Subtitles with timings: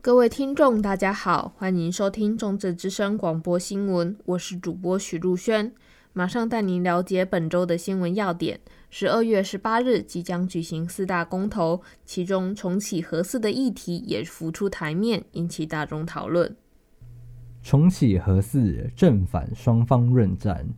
[0.00, 5.72] 各位听众，大家好，欢迎收听中正之声广播新闻，我是主播许陆轩，
[6.12, 8.60] 马上带您了解本周的新闻要点。
[8.90, 16.54] 十二月十八日即将举行四大公投，其中重启核四的议题也浮出台面，引起大众讨论。
[17.60, 20.68] 重启核四，正反双方论战。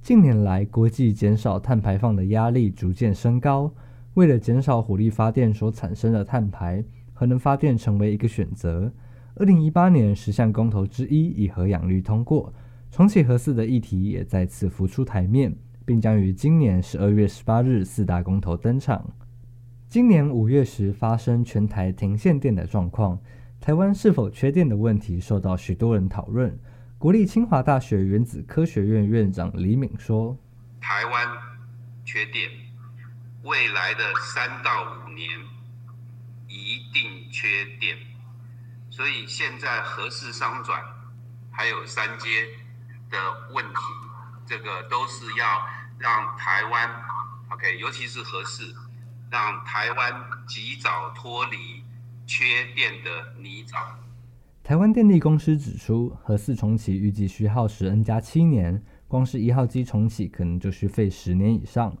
[0.00, 3.72] 近年来，国际减少碳排放的压力逐渐升高，
[4.14, 6.84] 为了减少火力发电所产生的碳排。
[7.26, 8.92] 能发电成为一个选择。
[9.36, 12.54] 二零一八年十项公投之一以核养绿通过，
[12.90, 19.04] 重启核四的议题也再次浮出台面，并将于今年十二月十八日四大公投登场。
[19.88, 23.18] 今年五月时发生全台停线电的状况，
[23.60, 26.56] 台湾是否缺电的问题受到许多人讨论。
[26.96, 30.36] 国立清华大学原子科学院院长李敏说
[30.80, 31.26] ：“台湾
[32.04, 32.48] 缺电，
[33.42, 34.00] 未来的
[34.34, 35.28] 三到五年。”
[36.48, 37.96] 一定缺电，
[38.90, 40.82] 所以现在核四商转
[41.50, 42.48] 还有三阶
[43.10, 43.18] 的
[43.52, 43.80] 问题，
[44.46, 45.66] 这个都是要
[45.98, 46.90] 让台湾
[47.50, 48.74] ，OK，尤其是核四，
[49.30, 51.82] 让台湾及早脱离
[52.26, 53.78] 缺电的泥沼。
[54.62, 61.96] 台湾电力公司指出，核四重启预计需耗时 N 加七年，光是一号机重启可能就需费十年以上。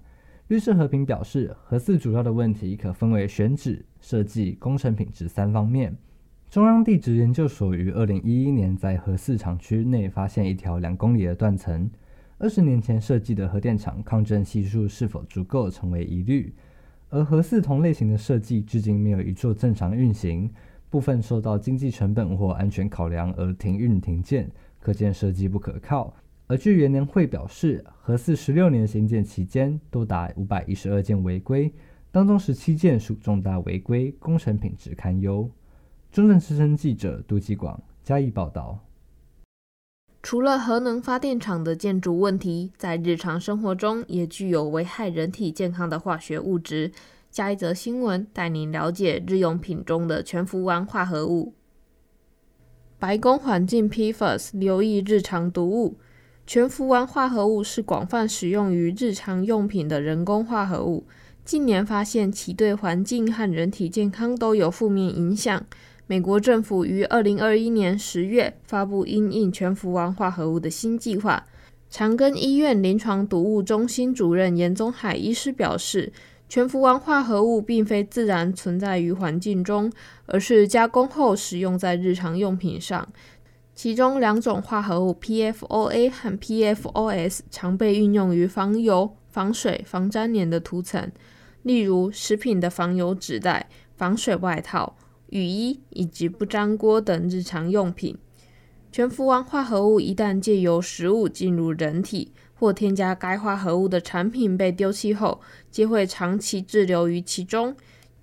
[0.48, 5.96] 绿色和平表示，核四主要的问题可分为选址、设计、工程品质三方面。
[6.50, 11.90] 中央地质研究所于二零一一年在核四厂区内发现一条两公里的断层，
[12.36, 16.52] 二十年前设计的核电厂抗震系数是否足够成为疑虑。
[17.08, 20.50] 而核四同类型的设计至今没有一座正常运行，
[20.90, 26.14] 部分受到经济成本或安全考量而停运停建，可见设计不可靠。
[26.46, 31.72] 而据元年会表示，核四十六年兴建期间，多达五百一十二件违规，
[32.12, 35.50] 当中十七件属重大违规，工程品质堪忧。
[36.12, 38.78] 中正之声记者杜继广嘉义报道。
[40.22, 46.92] 除了核能发电厂的建筑问题，在日常生活中也具有危害人体健康的化学物质。
[47.30, 51.54] 下一则新闻带您了解日用品中的全氟烷化合物。
[52.98, 55.96] 白宫环境 PFAS 留意日常毒物。
[56.46, 61.04] 全氟烷化合物是广泛使用于日常用品的人工化合物，
[61.42, 65.64] 近年发现其对环境和人体健康都有负面影响。
[66.06, 71.44] 美国政府于二零二一年十月发布因应全氟烷化合物的新计划。
[71.88, 76.12] 长庚医院临床毒物中心主任严宗海医师表示，
[76.46, 79.90] 全氟烷化合物并非自然存在于环境中，
[80.26, 83.08] 而是加工后使用在日常用品上。
[83.74, 91.10] 其中两种化合物 PFOA 和 PFOS 常被运用于防油、防水、防粘连的涂层，
[91.62, 94.96] 例如食品的防油纸袋、防水外套、
[95.30, 98.16] 雨衣以及不粘锅等日常用品。
[98.92, 105.40] 全氟烷化合物一旦借由食物进入人体，或添加该化合物的产品被丢弃后，
[105.72, 107.74] 皆会长期滞留于其中。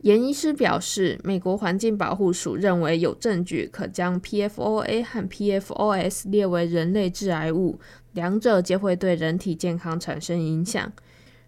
[0.02, 7.80] 严医师表示，美国环境保护署认为有证据可将 PFOA 和 PFOS 列为人类致癌物，
[8.14, 10.92] 两者皆会对人体健康产生影响。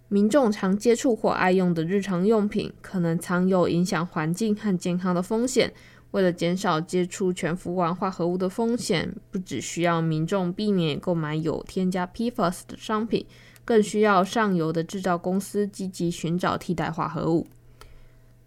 [0.08, 5.74] 民众常接触或爱用的日常用品，可能藏有影响环境和健康的风险。
[6.12, 13.26] 为了减少接触全氟烷化合物的风险，不只需要民众避免购买有添加 PFAS 的商品，
[13.66, 17.48] 更需要上游的制造公司积极寻找替代化合物。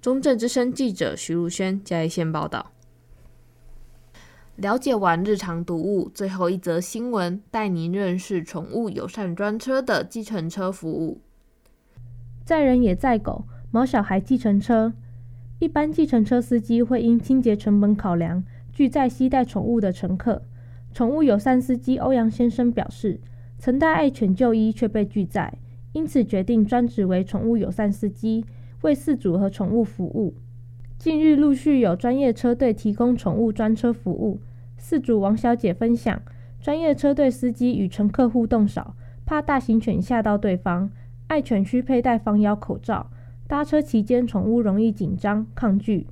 [0.01, 2.73] 中正之声记者徐如轩加一线报道。
[4.57, 11.21] 了解完日常读物，最后一则新闻带您认识宠物友善专车的计程车服务。
[12.45, 14.95] 载人也载狗，毛小孩计程车。
[15.59, 20.43] 一般计程车司机会因清洁成本考量，拒载携带宠物的乘客。
[20.95, 23.21] 宠物友善司机欧阳先生表示，
[23.59, 25.59] 曾带爱犬就医却被拒载，
[25.93, 28.45] 因此决定专职为宠物友善司机。
[28.83, 30.35] 为饲主和宠物服务。
[30.99, 34.41] 近日陆续有专业车队提供宠物专车服务。
[34.81, 36.21] 饲主王小姐分享，
[36.61, 38.95] 专业车队司机与乘客互动少，
[39.25, 40.91] 怕大型犬吓到对方。
[41.27, 43.11] 爱犬需佩戴防咬口罩。
[43.47, 46.07] 搭车期间，宠物容易紧张抗拒。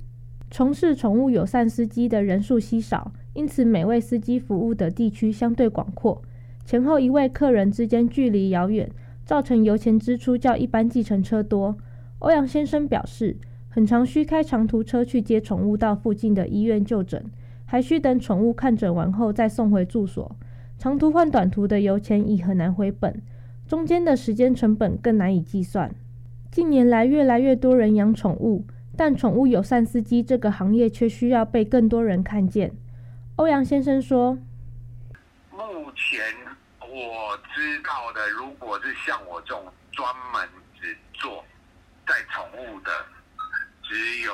[0.51, 6.21] 从事宠物友善司机的人数稀少，因此每位司机服务的地区相对广阔。
[6.63, 8.89] 前后一位客人之间距离遥远，
[9.25, 11.77] 造成油钱支出较一般计程车多。
[12.19, 13.37] 欧阳先生表示，
[13.69, 17.25] 很常需开长途车去接宠物到附近的医院就诊，
[17.65, 20.35] 还需等宠物看诊完后再送回住所。
[20.77, 23.21] 长途换短途的油钱已很难回本，
[23.67, 25.93] 中间的时间成本更难以计算。
[26.51, 28.65] 近年来，越来越多人养宠物，
[28.95, 32.71] 但宠物友善司机这个行业却需要被更多人看见。
[33.35, 34.37] 欧阳先生说
[35.51, 35.57] ：“目
[35.93, 36.19] 前
[36.79, 40.47] 我知道的，如果是像我这种专门
[40.79, 41.43] 只做
[42.05, 42.91] 带宠物的，
[43.83, 44.33] 只有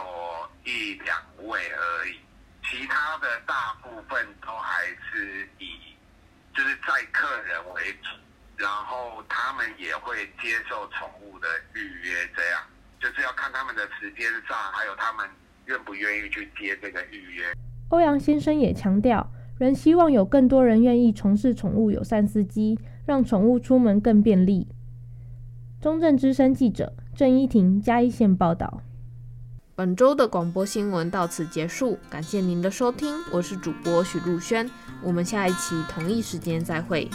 [0.64, 2.20] 一两位而已。
[2.64, 5.66] 其他的大部分都还是以
[6.56, 8.10] 就是载客人为主，
[8.56, 12.62] 然后他们也会接受宠物的预约，这样
[13.00, 15.28] 就是要看他们的时间上，还有他们
[15.66, 17.52] 愿不愿意去接这个预约。”
[17.90, 19.30] 欧阳先生也强调，
[19.60, 24.70] 仍希望有更多人愿意从事宠物友善司机，让宠物出门更便利。
[25.82, 28.82] 中正之声记者郑依婷加一线报道。
[29.76, 34.70] 本周的广播新闻到此结束，感谢您的收听，我是主播许璐轩，
[35.04, 37.10] 我们下一期同一时间再会。